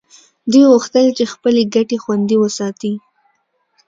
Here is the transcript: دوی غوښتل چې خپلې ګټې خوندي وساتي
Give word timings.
دوی 0.51 0.63
غوښتل 0.71 1.05
چې 1.17 1.23
خپلې 1.33 1.61
ګټې 1.75 1.97
خوندي 2.03 2.35
وساتي 2.39 2.93